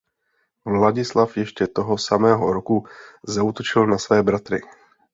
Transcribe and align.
Vladislav 0.65 1.37
ještě 1.37 1.67
toho 1.67 1.97
samého 1.97 2.53
roku 2.53 2.87
zaútočil 3.27 3.87
na 3.87 3.97
své 3.97 4.23
bratry. 4.23 4.61